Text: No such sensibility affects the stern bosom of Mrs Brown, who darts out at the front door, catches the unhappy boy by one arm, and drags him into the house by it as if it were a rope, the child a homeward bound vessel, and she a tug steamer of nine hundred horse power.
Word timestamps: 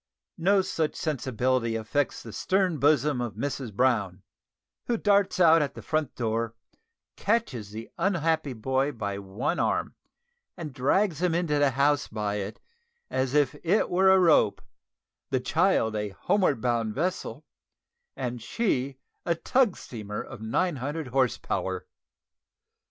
No 0.39 0.63
such 0.63 0.95
sensibility 0.95 1.75
affects 1.75 2.23
the 2.23 2.33
stern 2.33 2.79
bosom 2.79 3.21
of 3.21 3.35
Mrs 3.35 3.71
Brown, 3.71 4.23
who 4.87 4.97
darts 4.97 5.39
out 5.39 5.61
at 5.61 5.75
the 5.75 5.83
front 5.83 6.15
door, 6.15 6.55
catches 7.15 7.69
the 7.69 7.87
unhappy 7.99 8.53
boy 8.53 8.93
by 8.93 9.19
one 9.19 9.59
arm, 9.59 9.93
and 10.57 10.73
drags 10.73 11.21
him 11.21 11.35
into 11.35 11.59
the 11.59 11.69
house 11.69 12.07
by 12.07 12.37
it 12.37 12.59
as 13.11 13.35
if 13.35 13.53
it 13.63 13.91
were 13.91 14.09
a 14.11 14.17
rope, 14.17 14.59
the 15.29 15.39
child 15.39 15.95
a 15.95 16.09
homeward 16.09 16.61
bound 16.61 16.95
vessel, 16.95 17.45
and 18.15 18.41
she 18.41 18.97
a 19.23 19.35
tug 19.35 19.77
steamer 19.77 20.23
of 20.23 20.41
nine 20.41 20.77
hundred 20.77 21.09
horse 21.09 21.37
power. 21.37 21.85